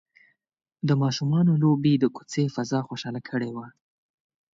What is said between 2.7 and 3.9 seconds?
خوشحاله کړې وه.